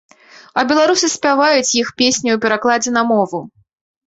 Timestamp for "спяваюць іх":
1.15-1.93